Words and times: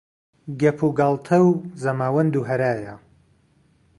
گەپ 0.61 0.77
و 0.87 0.89
گاڵتە 0.97 1.37
و 1.47 1.49
زەماوەند 1.83 2.33
و 2.35 2.45
هەرایە 2.49 2.95